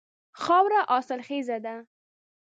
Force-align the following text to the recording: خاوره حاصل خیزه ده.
خاوره 0.43 0.79
حاصل 0.89 1.21
خیزه 1.27 1.57
ده. 1.65 1.75